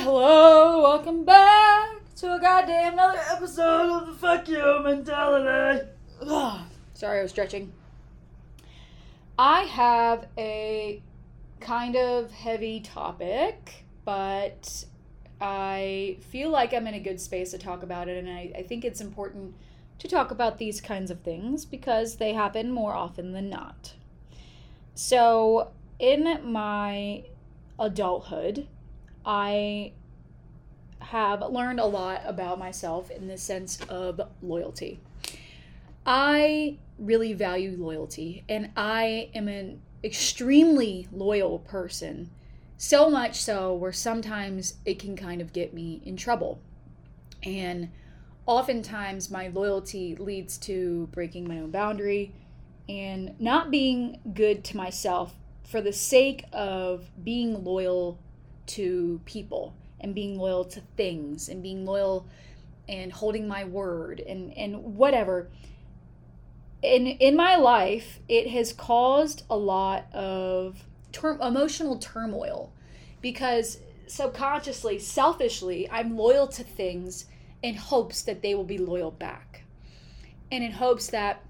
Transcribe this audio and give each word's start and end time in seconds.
Hello, 0.00 0.80
welcome 0.80 1.24
back 1.24 1.90
to 2.14 2.32
a 2.32 2.40
goddamn 2.40 2.92
another 2.92 3.18
episode 3.32 3.90
of 3.90 4.06
the 4.06 4.12
Fuck 4.12 4.48
You 4.48 4.80
Mentality. 4.80 5.88
Ugh. 6.24 6.60
Sorry, 6.94 7.18
I 7.18 7.22
was 7.22 7.32
stretching. 7.32 7.72
I 9.36 9.62
have 9.62 10.28
a 10.38 11.02
kind 11.58 11.96
of 11.96 12.30
heavy 12.30 12.78
topic, 12.78 13.86
but 14.04 14.84
I 15.40 16.18
feel 16.30 16.50
like 16.50 16.72
I'm 16.72 16.86
in 16.86 16.94
a 16.94 17.00
good 17.00 17.20
space 17.20 17.50
to 17.50 17.58
talk 17.58 17.82
about 17.82 18.06
it, 18.06 18.24
and 18.24 18.30
I, 18.30 18.52
I 18.56 18.62
think 18.62 18.84
it's 18.84 19.00
important 19.00 19.56
to 19.98 20.06
talk 20.06 20.30
about 20.30 20.58
these 20.58 20.80
kinds 20.80 21.10
of 21.10 21.22
things 21.22 21.64
because 21.64 22.18
they 22.18 22.34
happen 22.34 22.70
more 22.70 22.94
often 22.94 23.32
than 23.32 23.50
not. 23.50 23.94
So, 24.94 25.72
in 25.98 26.38
my 26.44 27.24
adulthood, 27.80 28.68
I 29.24 29.92
have 31.00 31.42
learned 31.42 31.80
a 31.80 31.86
lot 31.86 32.22
about 32.24 32.58
myself 32.58 33.10
in 33.10 33.28
the 33.28 33.38
sense 33.38 33.80
of 33.88 34.20
loyalty. 34.42 35.00
I 36.04 36.78
really 36.98 37.32
value 37.32 37.76
loyalty, 37.78 38.44
and 38.48 38.70
I 38.76 39.30
am 39.34 39.48
an 39.48 39.80
extremely 40.02 41.08
loyal 41.12 41.58
person. 41.60 42.30
So 42.76 43.10
much 43.10 43.36
so 43.36 43.74
where 43.74 43.92
sometimes 43.92 44.74
it 44.84 44.98
can 44.98 45.16
kind 45.16 45.40
of 45.40 45.52
get 45.52 45.74
me 45.74 46.00
in 46.04 46.16
trouble. 46.16 46.60
And 47.42 47.90
oftentimes 48.46 49.30
my 49.30 49.48
loyalty 49.48 50.14
leads 50.16 50.56
to 50.58 51.08
breaking 51.12 51.46
my 51.46 51.58
own 51.58 51.70
boundary 51.70 52.32
and 52.88 53.38
not 53.38 53.70
being 53.70 54.20
good 54.32 54.64
to 54.64 54.76
myself 54.76 55.34
for 55.64 55.80
the 55.80 55.92
sake 55.92 56.44
of 56.52 57.10
being 57.22 57.62
loyal 57.64 58.18
to 58.68 59.20
people 59.24 59.74
and 60.00 60.14
being 60.14 60.38
loyal 60.38 60.64
to 60.64 60.80
things 60.96 61.48
and 61.48 61.62
being 61.62 61.84
loyal 61.84 62.26
and 62.88 63.12
holding 63.12 63.46
my 63.46 63.64
word 63.64 64.20
and, 64.20 64.56
and 64.56 64.96
whatever. 64.96 65.48
In, 66.82 67.06
in 67.06 67.36
my 67.36 67.56
life, 67.56 68.20
it 68.28 68.48
has 68.50 68.72
caused 68.72 69.42
a 69.50 69.56
lot 69.56 70.12
of 70.14 70.84
ter- 71.12 71.38
emotional 71.40 71.98
turmoil 71.98 72.72
because 73.20 73.78
subconsciously, 74.06 74.98
selfishly, 74.98 75.88
I'm 75.90 76.16
loyal 76.16 76.46
to 76.48 76.62
things 76.62 77.26
in 77.62 77.74
hopes 77.74 78.22
that 78.22 78.42
they 78.42 78.54
will 78.54 78.64
be 78.64 78.78
loyal 78.78 79.10
back. 79.10 79.64
And 80.50 80.64
in 80.64 80.72
hopes 80.72 81.08
that, 81.08 81.42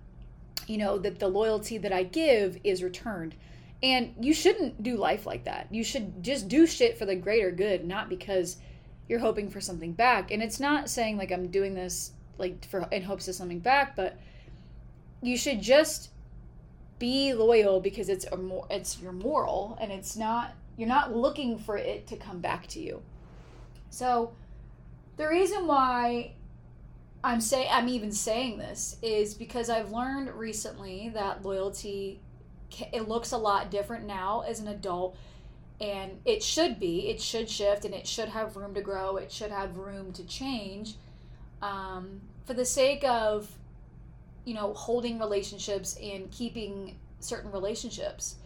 you 0.66 0.78
know, 0.78 0.98
that 0.98 1.18
the 1.18 1.28
loyalty 1.28 1.78
that 1.78 1.92
I 1.92 2.02
give 2.02 2.58
is 2.64 2.82
returned. 2.82 3.34
And 3.82 4.14
you 4.20 4.34
shouldn't 4.34 4.82
do 4.82 4.96
life 4.96 5.24
like 5.24 5.44
that. 5.44 5.68
You 5.70 5.84
should 5.84 6.22
just 6.22 6.48
do 6.48 6.66
shit 6.66 6.98
for 6.98 7.06
the 7.06 7.14
greater 7.14 7.52
good, 7.52 7.84
not 7.84 8.08
because 8.08 8.56
you're 9.08 9.20
hoping 9.20 9.48
for 9.48 9.60
something 9.60 9.92
back. 9.92 10.30
And 10.30 10.42
it's 10.42 10.60
not 10.60 10.90
saying 10.90 11.16
like 11.16 11.30
I'm 11.30 11.48
doing 11.48 11.74
this 11.74 12.12
like 12.38 12.64
for 12.66 12.88
in 12.90 13.02
hopes 13.02 13.28
of 13.28 13.34
something 13.34 13.60
back, 13.60 13.96
but 13.96 14.18
you 15.22 15.36
should 15.36 15.60
just 15.60 16.10
be 16.98 17.32
loyal 17.32 17.80
because 17.80 18.08
it's 18.08 18.24
a 18.26 18.36
more 18.36 18.66
it's 18.70 19.00
your 19.00 19.12
moral 19.12 19.78
and 19.80 19.92
it's 19.92 20.16
not 20.16 20.52
you're 20.76 20.88
not 20.88 21.14
looking 21.14 21.58
for 21.58 21.76
it 21.76 22.06
to 22.08 22.16
come 22.16 22.40
back 22.40 22.66
to 22.68 22.80
you. 22.80 23.02
So 23.90 24.32
the 25.16 25.28
reason 25.28 25.66
why 25.66 26.32
I'm 27.24 27.40
say 27.40 27.68
I'm 27.68 27.88
even 27.88 28.12
saying 28.12 28.58
this 28.58 28.96
is 29.02 29.34
because 29.34 29.70
I've 29.70 29.90
learned 29.90 30.30
recently 30.30 31.10
that 31.14 31.44
loyalty 31.44 32.20
it 32.92 33.08
looks 33.08 33.32
a 33.32 33.38
lot 33.38 33.70
different 33.70 34.06
now 34.06 34.42
as 34.46 34.60
an 34.60 34.68
adult 34.68 35.16
and 35.80 36.12
it 36.24 36.42
should 36.42 36.78
be 36.78 37.08
it 37.08 37.20
should 37.20 37.48
shift 37.48 37.84
and 37.84 37.94
it 37.94 38.06
should 38.06 38.28
have 38.28 38.56
room 38.56 38.74
to 38.74 38.80
grow 38.80 39.16
it 39.16 39.30
should 39.30 39.50
have 39.50 39.76
room 39.76 40.12
to 40.12 40.24
change 40.24 40.94
um, 41.62 42.20
for 42.44 42.54
the 42.54 42.64
sake 42.64 43.04
of 43.04 43.50
you 44.44 44.54
know 44.54 44.72
holding 44.72 45.18
relationships 45.18 45.96
and 46.02 46.30
keeping 46.30 46.96
certain 47.20 47.50
relationships. 47.52 48.36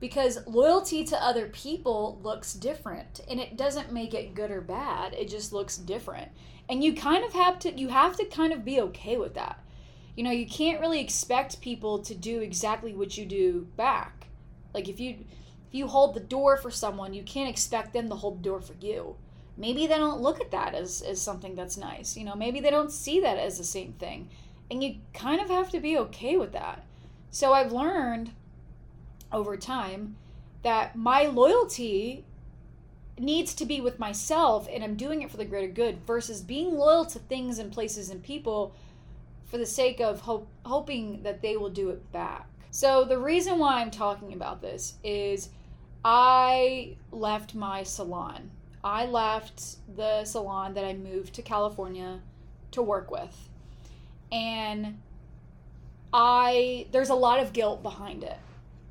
Because 0.00 0.46
loyalty 0.46 1.02
to 1.06 1.16
other 1.24 1.48
people 1.48 2.20
looks 2.22 2.54
different 2.54 3.20
and 3.28 3.40
it 3.40 3.56
doesn't 3.56 3.92
make 3.92 4.14
it 4.14 4.32
good 4.32 4.52
or 4.52 4.60
bad 4.60 5.12
it 5.14 5.28
just 5.28 5.52
looks 5.52 5.76
different. 5.76 6.30
And 6.68 6.84
you 6.84 6.94
kind 6.94 7.24
of 7.24 7.32
have 7.32 7.58
to 7.60 7.72
you 7.72 7.88
have 7.88 8.16
to 8.16 8.24
kind 8.24 8.52
of 8.52 8.64
be 8.64 8.80
okay 8.80 9.16
with 9.16 9.34
that 9.34 9.58
you 10.18 10.24
know 10.24 10.32
you 10.32 10.46
can't 10.46 10.80
really 10.80 11.00
expect 11.00 11.60
people 11.60 12.00
to 12.00 12.12
do 12.12 12.40
exactly 12.40 12.92
what 12.92 13.16
you 13.16 13.24
do 13.24 13.68
back. 13.76 14.26
Like 14.74 14.88
if 14.88 14.98
you 14.98 15.10
if 15.68 15.72
you 15.72 15.86
hold 15.86 16.12
the 16.12 16.18
door 16.20 16.56
for 16.56 16.72
someone 16.72 17.14
you 17.14 17.22
can't 17.22 17.48
expect 17.48 17.92
them 17.92 18.08
to 18.08 18.16
hold 18.16 18.40
the 18.40 18.48
door 18.48 18.60
for 18.60 18.74
you. 18.80 19.14
Maybe 19.56 19.86
they 19.86 19.96
don't 19.96 20.20
look 20.20 20.40
at 20.40 20.50
that 20.50 20.74
as, 20.74 21.02
as 21.02 21.22
something 21.22 21.54
that's 21.54 21.76
nice 21.76 22.16
you 22.16 22.24
know 22.24 22.34
maybe 22.34 22.58
they 22.58 22.70
don't 22.70 22.90
see 22.90 23.20
that 23.20 23.38
as 23.38 23.58
the 23.58 23.64
same 23.64 23.92
thing. 23.92 24.28
And 24.68 24.82
you 24.82 24.96
kind 25.14 25.40
of 25.40 25.50
have 25.50 25.70
to 25.70 25.78
be 25.78 25.96
okay 25.96 26.36
with 26.36 26.50
that. 26.50 26.84
So 27.30 27.52
i've 27.52 27.70
learned 27.70 28.32
over 29.30 29.56
time 29.56 30.16
that 30.64 30.96
my 30.96 31.26
loyalty 31.26 32.24
needs 33.16 33.54
to 33.54 33.64
be 33.64 33.80
with 33.80 34.00
myself 34.00 34.66
and 34.72 34.82
i'm 34.82 34.96
doing 34.96 35.22
it 35.22 35.30
for 35.30 35.36
the 35.36 35.44
greater 35.44 35.72
good 35.72 35.98
versus 36.06 36.40
being 36.40 36.74
loyal 36.74 37.04
to 37.04 37.18
things 37.20 37.58
and 37.60 37.70
places 37.70 38.10
and 38.10 38.22
people 38.22 38.74
for 39.48 39.58
the 39.58 39.66
sake 39.66 40.00
of 40.00 40.20
hope, 40.20 40.48
hoping 40.64 41.22
that 41.22 41.42
they 41.42 41.56
will 41.56 41.70
do 41.70 41.90
it 41.90 42.12
back. 42.12 42.48
So, 42.70 43.04
the 43.04 43.18
reason 43.18 43.58
why 43.58 43.80
I'm 43.80 43.90
talking 43.90 44.32
about 44.32 44.60
this 44.60 44.94
is 45.02 45.48
I 46.04 46.96
left 47.10 47.54
my 47.54 47.82
salon. 47.82 48.50
I 48.84 49.06
left 49.06 49.76
the 49.96 50.24
salon 50.24 50.74
that 50.74 50.84
I 50.84 50.94
moved 50.94 51.34
to 51.34 51.42
California 51.42 52.20
to 52.72 52.82
work 52.82 53.10
with. 53.10 53.48
And 54.30 55.00
I 56.12 56.86
there's 56.92 57.10
a 57.10 57.14
lot 57.14 57.40
of 57.40 57.52
guilt 57.52 57.82
behind 57.82 58.22
it. 58.22 58.36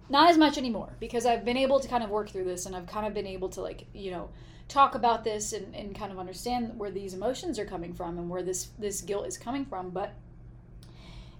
Not 0.09 0.29
as 0.29 0.37
much 0.37 0.57
anymore 0.57 0.93
because 0.99 1.25
I've 1.25 1.45
been 1.45 1.57
able 1.57 1.79
to 1.79 1.87
kind 1.87 2.03
of 2.03 2.09
work 2.09 2.29
through 2.29 2.45
this 2.45 2.65
and 2.65 2.75
I've 2.75 2.87
kind 2.87 3.05
of 3.05 3.13
been 3.13 3.27
able 3.27 3.49
to 3.49 3.61
like, 3.61 3.85
you 3.93 4.11
know, 4.11 4.29
talk 4.67 4.95
about 4.95 5.23
this 5.23 5.53
and, 5.53 5.75
and 5.75 5.95
kind 5.95 6.11
of 6.11 6.19
understand 6.19 6.77
where 6.77 6.91
these 6.91 7.13
emotions 7.13 7.59
are 7.59 7.65
coming 7.65 7.93
from 7.93 8.17
and 8.17 8.29
where 8.29 8.43
this 8.43 8.69
this 8.77 9.01
guilt 9.01 9.27
is 9.27 9.37
coming 9.37 9.65
from. 9.65 9.89
But 9.89 10.13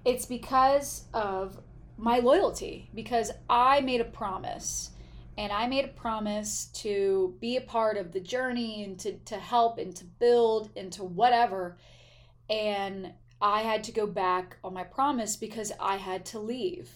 it's 0.08 0.26
because 0.26 1.04
of 1.14 1.60
my 1.98 2.20
loyalty, 2.20 2.90
because 2.96 3.30
I 3.50 3.82
made 3.82 4.00
a 4.00 4.06
promise. 4.06 4.92
And 5.38 5.52
I 5.52 5.68
made 5.68 5.84
a 5.84 5.90
promise 5.90 6.68
to 6.76 7.36
be 7.42 7.58
a 7.58 7.62
part 7.62 7.98
of 7.98 8.14
the 8.14 8.22
journey 8.22 8.86
and 8.86 8.98
to, 9.00 9.18
to 9.26 9.36
help 9.36 9.78
and 9.78 9.94
to 9.98 10.06
build 10.06 10.72
and 10.78 10.94
to 10.94 11.04
whatever. 11.04 11.78
And 12.50 13.12
I 13.42 13.64
had 13.64 13.84
to 13.84 13.92
go 13.92 14.08
back 14.08 14.56
on 14.64 14.74
my 14.74 14.86
promise 14.86 15.36
because 15.36 15.74
I 15.78 15.98
had 15.98 16.26
to 16.28 16.40
leave. 16.40 16.90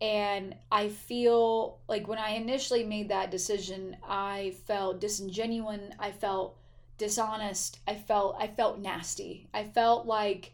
And 0.00 0.54
I 0.72 0.88
feel 0.88 1.80
like 1.86 2.08
when 2.08 2.18
I 2.18 2.30
initially 2.30 2.82
made 2.82 3.10
that 3.10 3.30
decision, 3.30 3.94
I 4.08 4.54
felt 4.66 5.02
disingenuous. 5.02 5.92
I 5.98 6.12
felt 6.12 6.56
dishonest. 6.96 7.80
I 7.86 7.94
felt 7.94 8.36
I 8.40 8.46
felt 8.46 8.78
nasty. 8.78 9.48
I 9.52 9.64
felt 9.64 10.06
like 10.06 10.52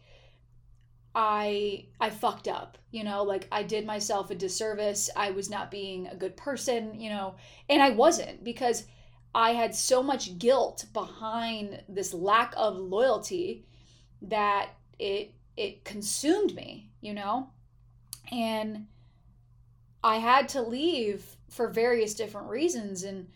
I 1.15 1.85
I 1.99 2.09
fucked 2.09 2.49
up, 2.49 2.77
you 2.91 3.03
know, 3.05 3.23
like 3.23 3.47
I 3.51 3.63
did 3.63 3.85
myself 3.85 4.29
a 4.29 4.35
disservice. 4.35 5.09
I 5.15 5.31
was 5.31 5.49
not 5.49 5.71
being 5.71 6.07
a 6.07 6.15
good 6.15 6.35
person, 6.35 6.99
you 6.99 7.09
know, 7.09 7.35
and 7.69 7.81
I 7.81 7.91
wasn't 7.91 8.43
because 8.43 8.85
I 9.33 9.51
had 9.51 9.73
so 9.73 10.03
much 10.03 10.37
guilt 10.37 10.85
behind 10.93 11.83
this 11.87 12.13
lack 12.13 12.53
of 12.57 12.77
loyalty 12.77 13.65
that 14.23 14.71
it 14.99 15.33
it 15.55 15.85
consumed 15.85 16.53
me, 16.53 16.89
you 16.99 17.13
know? 17.13 17.49
And 18.29 18.87
I 20.03 20.17
had 20.17 20.49
to 20.49 20.61
leave 20.61 21.37
for 21.49 21.69
various 21.69 22.13
different 22.13 22.49
reasons 22.49 23.03
and 23.03 23.29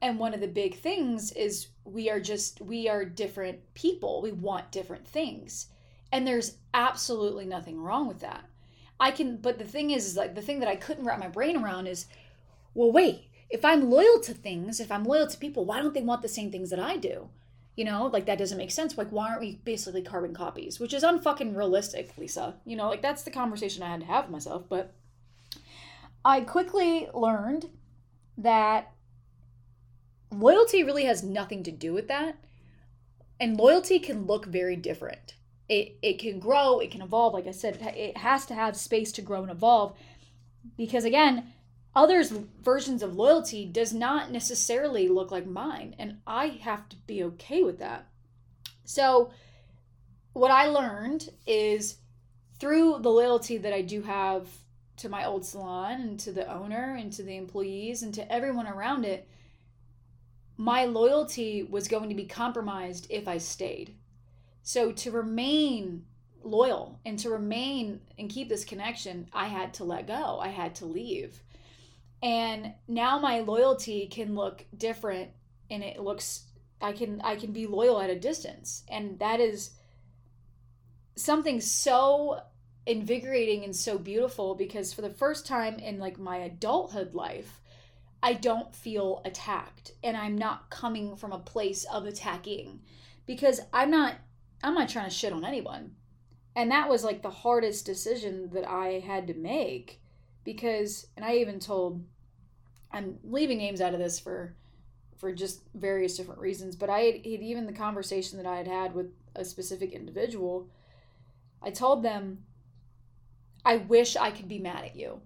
and 0.00 0.18
one 0.18 0.32
of 0.32 0.40
the 0.40 0.48
big 0.48 0.78
things 0.78 1.32
is 1.32 1.68
we 1.84 2.08
are 2.08 2.20
just 2.20 2.62
we 2.62 2.88
are 2.88 3.04
different 3.04 3.58
people. 3.74 4.22
We 4.22 4.32
want 4.32 4.72
different 4.72 5.06
things 5.06 5.68
and 6.12 6.26
there's 6.26 6.58
absolutely 6.74 7.46
nothing 7.46 7.80
wrong 7.80 8.06
with 8.06 8.20
that. 8.20 8.44
I 8.98 9.10
can, 9.10 9.36
but 9.36 9.58
the 9.58 9.64
thing 9.64 9.90
is, 9.90 10.06
is 10.06 10.16
like 10.16 10.34
the 10.34 10.42
thing 10.42 10.60
that 10.60 10.68
I 10.68 10.76
couldn't 10.76 11.04
wrap 11.04 11.18
my 11.18 11.28
brain 11.28 11.56
around 11.56 11.86
is, 11.86 12.06
well, 12.74 12.92
wait, 12.92 13.28
if 13.50 13.64
I'm 13.64 13.90
loyal 13.90 14.20
to 14.20 14.32
things, 14.34 14.80
if 14.80 14.90
I'm 14.90 15.04
loyal 15.04 15.26
to 15.26 15.38
people, 15.38 15.64
why 15.64 15.80
don't 15.80 15.94
they 15.94 16.02
want 16.02 16.22
the 16.22 16.28
same 16.28 16.50
things 16.50 16.70
that 16.70 16.80
I 16.80 16.96
do? 16.96 17.28
You 17.76 17.84
know, 17.84 18.06
like 18.06 18.24
that 18.26 18.38
doesn't 18.38 18.56
make 18.56 18.70
sense. 18.70 18.96
Like, 18.96 19.10
why 19.10 19.28
aren't 19.28 19.40
we 19.40 19.60
basically 19.64 20.00
carbon 20.00 20.34
copies? 20.34 20.80
Which 20.80 20.94
is 20.94 21.02
unfucking 21.02 21.54
realistic, 21.54 22.16
Lisa. 22.16 22.54
You 22.64 22.76
know, 22.76 22.88
like 22.88 23.02
that's 23.02 23.22
the 23.22 23.30
conversation 23.30 23.82
I 23.82 23.90
had 23.90 24.00
to 24.00 24.06
have 24.06 24.24
with 24.24 24.32
myself. 24.32 24.64
But 24.68 24.94
I 26.24 26.40
quickly 26.40 27.08
learned 27.12 27.68
that 28.38 28.92
loyalty 30.30 30.82
really 30.82 31.04
has 31.04 31.22
nothing 31.22 31.62
to 31.64 31.70
do 31.70 31.92
with 31.92 32.08
that. 32.08 32.36
And 33.38 33.58
loyalty 33.58 33.98
can 33.98 34.26
look 34.26 34.46
very 34.46 34.76
different 34.76 35.34
it, 35.68 35.96
it 36.02 36.18
can 36.18 36.38
grow, 36.38 36.78
it 36.78 36.90
can 36.90 37.02
evolve. 37.02 37.34
Like 37.34 37.46
I 37.46 37.52
said, 37.52 37.80
it 37.96 38.16
has 38.16 38.46
to 38.46 38.54
have 38.54 38.76
space 38.76 39.12
to 39.12 39.22
grow 39.22 39.42
and 39.42 39.50
evolve. 39.50 39.96
Because 40.76 41.04
again, 41.04 41.52
others' 41.94 42.32
versions 42.62 43.02
of 43.02 43.16
loyalty 43.16 43.64
does 43.66 43.92
not 43.92 44.30
necessarily 44.30 45.08
look 45.08 45.30
like 45.30 45.46
mine. 45.46 45.94
And 45.98 46.18
I 46.26 46.46
have 46.48 46.88
to 46.90 46.96
be 47.06 47.22
okay 47.24 47.62
with 47.62 47.78
that. 47.78 48.06
So, 48.84 49.30
what 50.32 50.50
I 50.50 50.66
learned 50.66 51.30
is 51.46 51.96
through 52.58 52.98
the 53.00 53.10
loyalty 53.10 53.56
that 53.58 53.72
I 53.72 53.82
do 53.82 54.02
have 54.02 54.46
to 54.98 55.08
my 55.08 55.24
old 55.24 55.44
salon 55.44 56.00
and 56.00 56.20
to 56.20 56.32
the 56.32 56.50
owner 56.52 56.94
and 56.94 57.12
to 57.14 57.22
the 57.22 57.36
employees 57.36 58.02
and 58.02 58.14
to 58.14 58.32
everyone 58.32 58.66
around 58.66 59.04
it, 59.04 59.28
my 60.56 60.84
loyalty 60.84 61.62
was 61.62 61.88
going 61.88 62.08
to 62.08 62.14
be 62.14 62.24
compromised 62.24 63.06
if 63.10 63.28
I 63.28 63.38
stayed. 63.38 63.94
So 64.66 64.90
to 64.90 65.12
remain 65.12 66.06
loyal 66.42 66.98
and 67.06 67.16
to 67.20 67.30
remain 67.30 68.00
and 68.18 68.28
keep 68.28 68.48
this 68.48 68.64
connection, 68.64 69.28
I 69.32 69.46
had 69.46 69.74
to 69.74 69.84
let 69.84 70.08
go. 70.08 70.40
I 70.40 70.48
had 70.48 70.74
to 70.76 70.86
leave. 70.86 71.40
And 72.20 72.74
now 72.88 73.20
my 73.20 73.38
loyalty 73.42 74.08
can 74.08 74.34
look 74.34 74.64
different 74.76 75.30
and 75.70 75.84
it 75.84 76.00
looks 76.00 76.46
I 76.82 76.90
can 76.90 77.20
I 77.20 77.36
can 77.36 77.52
be 77.52 77.68
loyal 77.68 78.00
at 78.00 78.10
a 78.10 78.18
distance. 78.18 78.82
And 78.88 79.20
that 79.20 79.38
is 79.38 79.70
something 81.14 81.60
so 81.60 82.40
invigorating 82.86 83.62
and 83.62 83.74
so 83.74 83.98
beautiful 83.98 84.56
because 84.56 84.92
for 84.92 85.02
the 85.02 85.10
first 85.10 85.46
time 85.46 85.78
in 85.78 86.00
like 86.00 86.18
my 86.18 86.38
adulthood 86.38 87.14
life, 87.14 87.60
I 88.20 88.32
don't 88.32 88.74
feel 88.74 89.22
attacked 89.24 89.92
and 90.02 90.16
I'm 90.16 90.36
not 90.36 90.70
coming 90.70 91.14
from 91.14 91.30
a 91.30 91.38
place 91.38 91.84
of 91.84 92.04
attacking 92.04 92.80
because 93.26 93.60
I'm 93.72 93.92
not 93.92 94.16
I'm 94.62 94.74
not 94.74 94.88
trying 94.88 95.08
to 95.08 95.14
shit 95.14 95.32
on 95.32 95.44
anyone. 95.44 95.92
And 96.54 96.70
that 96.70 96.88
was 96.88 97.04
like 97.04 97.22
the 97.22 97.30
hardest 97.30 97.84
decision 97.84 98.50
that 98.52 98.68
I 98.68 99.00
had 99.06 99.26
to 99.26 99.34
make 99.34 100.00
because 100.44 101.08
and 101.16 101.24
I 101.24 101.36
even 101.36 101.58
told 101.60 102.02
I'm 102.90 103.18
leaving 103.24 103.58
names 103.58 103.80
out 103.80 103.92
of 103.92 104.00
this 104.00 104.18
for 104.18 104.54
for 105.18 105.32
just 105.32 105.62
various 105.74 106.16
different 106.16 106.40
reasons, 106.40 106.76
but 106.76 106.90
I 106.90 107.00
had, 107.00 107.14
had 107.14 107.24
even 107.24 107.66
the 107.66 107.72
conversation 107.72 108.36
that 108.38 108.46
I 108.46 108.56
had 108.56 108.68
had 108.68 108.94
with 108.94 109.12
a 109.34 109.44
specific 109.44 109.92
individual, 109.92 110.68
I 111.62 111.70
told 111.70 112.02
them 112.02 112.44
I 113.64 113.78
wish 113.78 114.14
I 114.16 114.30
could 114.30 114.48
be 114.48 114.58
mad 114.58 114.84
at 114.84 114.96
you. 114.96 115.20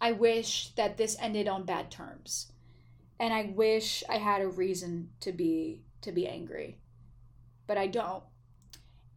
I 0.00 0.12
wish 0.12 0.68
that 0.76 0.96
this 0.96 1.16
ended 1.20 1.46
on 1.46 1.64
bad 1.64 1.90
terms. 1.90 2.52
And 3.18 3.34
I 3.34 3.52
wish 3.54 4.02
I 4.08 4.16
had 4.16 4.40
a 4.40 4.48
reason 4.48 5.10
to 5.20 5.32
be 5.32 5.82
to 6.00 6.10
be 6.10 6.26
angry. 6.26 6.78
But 7.66 7.76
I 7.76 7.86
don't. 7.86 8.22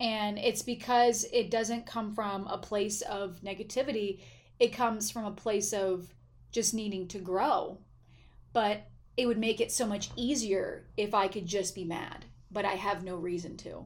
And 0.04 0.38
it's 0.38 0.62
because 0.62 1.26
it 1.32 1.50
doesn't 1.50 1.86
come 1.86 2.14
from 2.14 2.46
a 2.48 2.58
place 2.58 3.02
of 3.02 3.40
negativity. 3.42 4.20
It 4.60 4.74
comes 4.74 5.10
from 5.10 5.24
a 5.26 5.32
place 5.32 5.72
of 5.72 6.14
just 6.52 6.74
needing 6.74 7.08
to 7.08 7.20
grow. 7.20 7.80
But 8.52 8.86
it 9.16 9.28
would 9.28 9.38
make 9.38 9.62
it 9.62 9.72
so 9.72 9.88
much 9.88 10.10
easier 10.18 10.86
if 10.98 11.14
I 11.14 11.30
could 11.30 11.46
just 11.46 11.74
be 11.74 11.86
mad, 11.86 12.26
but 12.52 12.66
I 12.66 12.74
have 12.74 13.06
no 13.06 13.16
reason 13.16 13.56
to. 13.58 13.86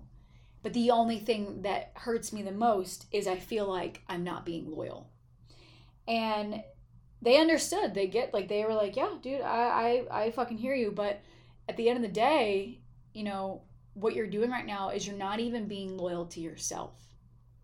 But 0.63 0.73
the 0.73 0.89
only 0.89 1.19
thing 1.19 1.61
that 1.61 1.91
hurts 1.93 2.33
me 2.33 2.41
the 2.41 2.51
most 2.51 3.05
is 3.11 3.27
I 3.27 3.37
feel 3.37 3.67
like 3.67 4.01
I'm 4.09 4.23
not 4.23 4.45
being 4.45 4.71
loyal. 4.71 5.11
And 6.07 6.63
they 7.21 7.39
understood. 7.39 7.93
They 7.93 8.07
get 8.07 8.33
like 8.33 8.47
they 8.47 8.65
were 8.65 8.73
like, 8.73 8.95
yeah, 8.95 9.11
dude, 9.21 9.41
I 9.41 10.05
I, 10.11 10.23
I 10.23 10.31
fucking 10.31 10.57
hear 10.57 10.73
you. 10.73 10.91
But 10.91 11.21
at 11.69 11.77
the 11.77 11.89
end 11.89 11.97
of 11.97 12.03
the 12.03 12.19
day, 12.19 12.79
you 13.13 13.23
know, 13.23 13.61
what 13.99 14.15
you're 14.15 14.27
doing 14.27 14.51
right 14.51 14.65
now 14.65 14.89
is 14.89 15.07
you're 15.07 15.15
not 15.15 15.39
even 15.39 15.67
being 15.67 15.97
loyal 15.97 16.25
to 16.27 16.39
yourself. 16.39 16.93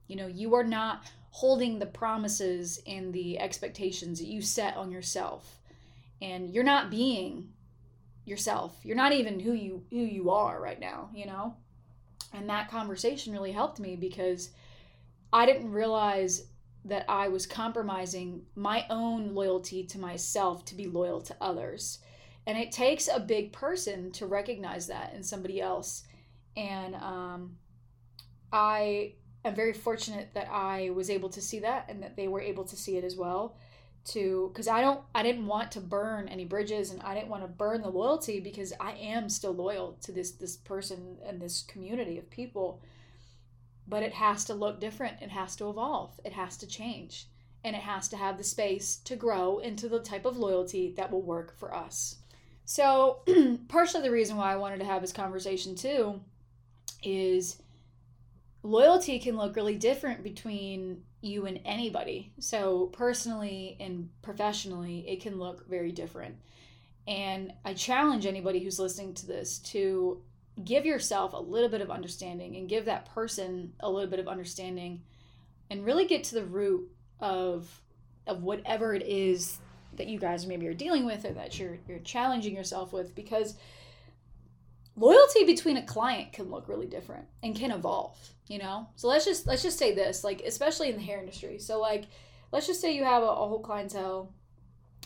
You 0.08 0.16
know, 0.16 0.28
you 0.28 0.56
are 0.56 0.64
not 0.64 1.06
holding 1.30 1.80
the 1.80 1.86
promises 1.86 2.82
and 2.86 3.14
the 3.14 3.40
expectations 3.40 4.20
that 4.20 4.28
you 4.28 4.42
set 4.42 4.76
on 4.76 4.92
yourself. 4.92 5.60
And 6.22 6.54
you're 6.54 6.64
not 6.64 6.90
being 6.90 7.50
yourself. 8.26 8.78
You're 8.84 8.96
not 8.96 9.14
even 9.14 9.40
who 9.40 9.54
you 9.54 9.84
who 9.90 9.98
you 9.98 10.30
are 10.32 10.62
right 10.62 10.80
now, 10.80 11.10
you 11.14 11.26
know? 11.26 11.56
And 12.34 12.50
that 12.50 12.70
conversation 12.70 13.34
really 13.34 13.52
helped 13.52 13.80
me 13.80 13.96
because 13.96 14.50
I 15.32 15.46
didn't 15.46 15.72
realize 15.72 16.48
that 16.86 17.06
I 17.10 17.28
was 17.28 17.46
compromising 17.46 18.44
my 18.56 18.86
own 18.90 19.34
loyalty 19.34 19.84
to 19.86 20.00
myself 20.00 20.66
to 20.66 20.76
be 20.76 20.88
loyal 20.88 21.22
to 21.22 21.36
others. 21.40 22.00
And 22.46 22.58
it 22.58 22.72
takes 22.72 23.08
a 23.08 23.20
big 23.20 23.54
person 23.54 24.12
to 24.14 24.26
recognize 24.26 24.88
that 24.88 25.14
in 25.14 25.24
somebody 25.24 25.62
else. 25.62 26.04
And 26.56 26.96
um, 26.96 27.58
I 28.52 29.14
am 29.46 29.56
very 29.56 29.74
fortunate 29.74 30.34
that 30.34 30.50
I 30.50 30.92
was 30.92 31.10
able 31.10 31.30
to 31.30 31.42
see 31.42 31.60
that 31.60 31.86
and 31.90 32.02
that 32.04 32.16
they 32.16 32.28
were 32.28 32.42
able 32.42 32.64
to 32.66 32.76
see 32.76 32.98
it 32.98 33.04
as 33.04 33.16
well 33.16 33.56
to 34.06 34.50
because 34.52 34.68
I 34.68 34.82
don't 34.82 35.02
I 35.16 35.24
didn't 35.24 35.48
want 35.48 35.72
to 35.72 35.80
burn 35.80 36.28
any 36.28 36.46
bridges 36.46 36.92
and 36.92 37.02
I 37.02 37.14
didn't 37.14 37.30
want 37.30 37.44
to 37.44 37.48
burn 37.48 37.82
the 37.82 37.90
loyalty 37.90 38.40
because 38.40 38.74
I 38.80 38.94
am 38.94 39.30
still 39.30 39.54
loyal 39.54 39.98
to 40.02 40.12
this 40.12 40.32
this 40.32 40.58
person 40.58 41.18
and 41.26 41.42
this 41.42 41.64
community 41.64 42.18
of 42.18 42.30
people. 42.30 42.82
But 43.88 44.04
it 44.04 44.14
has 44.14 44.46
to 44.46 44.54
look 44.54 44.80
different. 44.80 45.22
It 45.22 45.30
has 45.30 45.56
to 45.58 45.70
evolve. 45.70 46.20
It 46.24 46.34
has 46.34 46.58
to 46.58 46.68
change. 46.68 47.28
And 47.66 47.76
it 47.76 47.82
has 47.82 48.10
to 48.10 48.18
have 48.18 48.38
the 48.38 48.44
space 48.44 48.98
to 49.06 49.16
grow 49.16 49.60
into 49.60 49.88
the 49.88 50.00
type 50.00 50.26
of 50.26 50.38
loyalty 50.38 50.94
that 50.98 51.12
will 51.12 51.22
work 51.22 51.58
for 51.58 51.74
us. 51.74 52.18
So 52.66 53.22
partially 53.68 54.02
the 54.02 54.12
reason 54.12 54.38
why 54.38 54.52
I 54.52 54.58
wanted 54.58 54.80
to 54.80 54.86
have 54.86 55.02
this 55.02 55.14
conversation 55.14 55.76
too 55.76 56.22
is 57.04 57.62
loyalty 58.64 59.20
can 59.20 59.38
look 59.38 59.56
really 59.56 59.76
different 59.76 60.24
between 60.24 61.04
you 61.22 61.46
and 61.46 61.60
anybody. 61.66 62.32
So, 62.40 62.88
personally 62.88 63.78
and 63.80 64.10
professionally, 64.22 65.06
it 65.08 65.22
can 65.22 65.40
look 65.40 65.68
very 65.68 65.92
different. 65.92 66.36
And 67.08 67.54
I 67.66 67.74
challenge 67.74 68.26
anybody 68.26 68.64
who's 68.64 68.80
listening 68.80 69.14
to 69.16 69.28
this 69.28 69.60
to 69.60 70.22
give 70.64 70.86
yourself 70.86 71.34
a 71.34 71.38
little 71.38 71.70
bit 71.70 71.82
of 71.82 71.90
understanding 71.90 72.56
and 72.56 72.70
give 72.70 72.86
that 72.86 73.14
person 73.14 73.74
a 73.80 73.90
little 73.90 74.10
bit 74.10 74.20
of 74.20 74.28
understanding 74.28 75.02
and 75.70 75.86
really 75.86 76.06
get 76.06 76.24
to 76.26 76.36
the 76.36 76.46
root 76.46 76.90
of 77.20 77.82
of 78.28 78.44
whatever 78.44 78.94
it 78.94 79.04
is 79.04 79.60
that 79.96 80.08
you 80.08 80.20
guys 80.20 80.46
maybe 80.46 80.68
are 80.68 80.74
dealing 80.74 81.06
with 81.06 81.26
or 81.26 81.34
that 81.34 81.58
you're 81.60 81.78
you're 81.88 82.00
challenging 82.00 82.56
yourself 82.56 82.94
with 82.94 83.16
because 83.16 83.56
loyalty 84.96 85.44
between 85.46 85.78
a 85.78 85.86
client 85.86 86.34
can 86.34 86.50
look 86.50 86.68
really 86.68 86.88
different 86.88 87.26
and 87.42 87.56
can 87.56 87.72
evolve 87.72 88.18
you 88.48 88.60
know? 88.60 88.88
So 88.96 89.08
let's 89.08 89.26
just 89.26 89.48
let's 89.48 89.64
just 89.64 89.80
say 89.80 89.94
this 89.94 90.24
like 90.24 90.42
especially 90.42 90.90
in 90.90 90.96
the 90.96 91.02
hair 91.02 91.20
industry. 91.20 91.60
So 91.60 91.80
like 91.80 92.06
let's 92.52 92.68
just 92.68 92.82
say 92.82 92.96
you 92.96 93.04
have 93.04 93.24
a, 93.24 93.28
a 93.28 93.48
whole 93.48 93.62
clientele. 93.62 94.34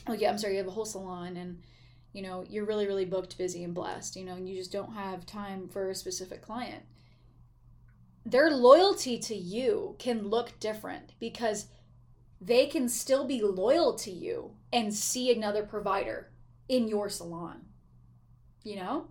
Like 0.07 0.21
yeah 0.21 0.29
i'm 0.29 0.37
sorry 0.37 0.53
you 0.53 0.59
have 0.59 0.67
a 0.67 0.71
whole 0.71 0.85
salon 0.85 1.35
and 1.35 1.61
you 2.13 2.21
know 2.21 2.45
you're 2.49 2.65
really 2.65 2.87
really 2.87 3.03
booked 3.03 3.37
busy 3.37 3.63
and 3.63 3.73
blessed 3.73 4.15
you 4.15 4.23
know 4.23 4.35
and 4.35 4.47
you 4.47 4.55
just 4.55 4.71
don't 4.71 4.93
have 4.93 5.25
time 5.25 5.67
for 5.67 5.89
a 5.89 5.95
specific 5.95 6.41
client. 6.41 6.83
Their 8.25 8.51
loyalty 8.51 9.17
to 9.19 9.35
you 9.35 9.95
can 9.99 10.27
look 10.27 10.59
different 10.59 11.13
because 11.19 11.67
they 12.41 12.67
can 12.67 12.89
still 12.89 13.25
be 13.25 13.41
loyal 13.41 13.95
to 13.95 14.11
you 14.11 14.51
and 14.71 14.93
see 14.93 15.31
another 15.31 15.63
provider 15.63 16.29
in 16.69 16.87
your 16.87 17.09
salon 17.09 17.61
you 18.63 18.75
know 18.75 19.07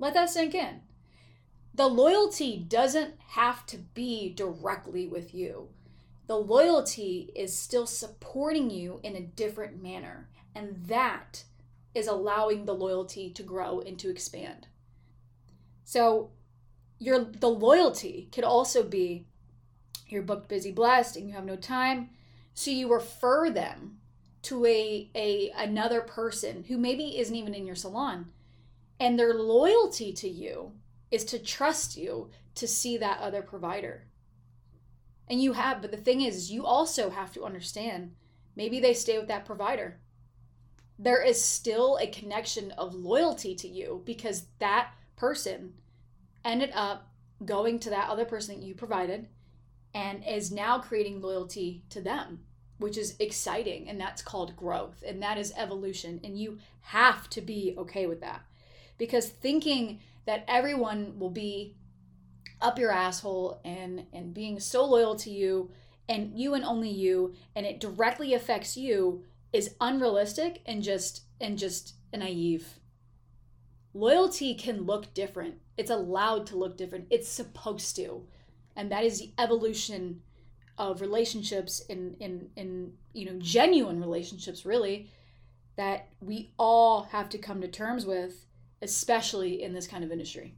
let 0.00 0.14
that 0.14 0.30
sink 0.30 0.54
in. 0.54 0.80
The 1.74 1.86
loyalty 1.86 2.56
doesn't 2.56 3.14
have 3.28 3.64
to 3.66 3.76
be 3.76 4.32
directly 4.34 5.06
with 5.06 5.32
you. 5.32 5.68
The 6.26 6.36
loyalty 6.36 7.30
is 7.36 7.56
still 7.56 7.86
supporting 7.86 8.70
you 8.70 8.98
in 9.04 9.14
a 9.14 9.20
different 9.20 9.80
manner. 9.80 10.28
And 10.54 10.84
that 10.86 11.44
is 11.94 12.08
allowing 12.08 12.64
the 12.64 12.74
loyalty 12.74 13.30
to 13.30 13.42
grow 13.42 13.80
and 13.80 13.98
to 14.00 14.10
expand. 14.10 14.66
So, 15.84 16.30
your 16.98 17.24
the 17.24 17.48
loyalty 17.48 18.28
could 18.32 18.44
also 18.44 18.82
be 18.82 19.26
you're 20.08 20.22
booked, 20.22 20.48
busy, 20.48 20.72
blessed, 20.72 21.16
and 21.16 21.28
you 21.28 21.34
have 21.34 21.44
no 21.44 21.56
time. 21.56 22.10
So 22.52 22.70
you 22.70 22.92
refer 22.92 23.48
them 23.50 23.98
to 24.42 24.66
a, 24.66 25.10
a 25.14 25.50
another 25.56 26.00
person 26.00 26.64
who 26.64 26.78
maybe 26.78 27.18
isn't 27.18 27.34
even 27.34 27.54
in 27.54 27.66
your 27.66 27.76
salon 27.76 28.32
and 29.00 29.18
their 29.18 29.32
loyalty 29.32 30.12
to 30.12 30.28
you 30.28 30.72
is 31.10 31.24
to 31.24 31.38
trust 31.38 31.96
you 31.96 32.30
to 32.54 32.68
see 32.68 32.98
that 32.98 33.18
other 33.18 33.40
provider. 33.40 34.04
And 35.26 35.42
you 35.42 35.54
have, 35.54 35.80
but 35.80 35.90
the 35.90 35.96
thing 35.96 36.20
is, 36.20 36.52
you 36.52 36.66
also 36.66 37.08
have 37.08 37.32
to 37.32 37.44
understand 37.44 38.12
maybe 38.54 38.78
they 38.78 38.92
stay 38.92 39.18
with 39.18 39.28
that 39.28 39.46
provider. 39.46 39.98
There 40.98 41.22
is 41.22 41.42
still 41.42 41.96
a 41.96 42.06
connection 42.06 42.72
of 42.72 42.94
loyalty 42.94 43.54
to 43.56 43.68
you 43.68 44.02
because 44.04 44.46
that 44.58 44.90
person 45.16 45.72
ended 46.44 46.70
up 46.74 47.08
going 47.44 47.78
to 47.80 47.90
that 47.90 48.10
other 48.10 48.26
person 48.26 48.56
that 48.56 48.66
you 48.66 48.74
provided 48.74 49.26
and 49.94 50.22
is 50.26 50.52
now 50.52 50.78
creating 50.78 51.22
loyalty 51.22 51.84
to 51.88 52.02
them, 52.02 52.40
which 52.78 52.98
is 52.98 53.16
exciting. 53.18 53.88
And 53.88 53.98
that's 53.98 54.20
called 54.20 54.56
growth 54.56 55.02
and 55.06 55.22
that 55.22 55.38
is 55.38 55.54
evolution. 55.56 56.20
And 56.22 56.38
you 56.38 56.58
have 56.82 57.30
to 57.30 57.40
be 57.40 57.74
okay 57.78 58.06
with 58.06 58.20
that 58.20 58.42
because 59.00 59.30
thinking 59.30 59.98
that 60.26 60.44
everyone 60.46 61.18
will 61.18 61.30
be 61.30 61.74
up 62.60 62.78
your 62.78 62.92
asshole 62.92 63.58
and 63.64 64.04
and 64.12 64.34
being 64.34 64.60
so 64.60 64.84
loyal 64.84 65.16
to 65.16 65.30
you 65.30 65.70
and 66.08 66.38
you 66.38 66.52
and 66.52 66.64
only 66.64 66.90
you 66.90 67.34
and 67.56 67.64
it 67.64 67.80
directly 67.80 68.34
affects 68.34 68.76
you 68.76 69.24
is 69.54 69.74
unrealistic 69.80 70.60
and 70.66 70.82
just 70.82 71.22
and 71.40 71.58
just 71.58 71.94
naive. 72.14 72.78
Loyalty 73.94 74.54
can 74.54 74.82
look 74.82 75.12
different. 75.14 75.54
It's 75.78 75.90
allowed 75.90 76.46
to 76.48 76.56
look 76.56 76.76
different. 76.76 77.06
It's 77.10 77.28
supposed 77.28 77.96
to. 77.96 78.26
And 78.76 78.92
that 78.92 79.02
is 79.02 79.18
the 79.18 79.32
evolution 79.38 80.20
of 80.76 81.00
relationships 81.00 81.80
in 81.88 82.16
in 82.20 82.50
in 82.54 82.92
you 83.14 83.24
know 83.24 83.38
genuine 83.38 83.98
relationships 83.98 84.66
really 84.66 85.08
that 85.76 86.08
we 86.20 86.52
all 86.58 87.04
have 87.04 87.30
to 87.30 87.38
come 87.38 87.62
to 87.62 87.68
terms 87.68 88.04
with 88.04 88.44
especially 88.82 89.62
in 89.62 89.72
this 89.72 89.86
kind 89.86 90.04
of 90.04 90.12
industry 90.12 90.54